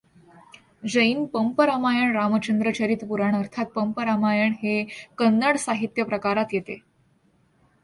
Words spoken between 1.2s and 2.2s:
pump Ramayana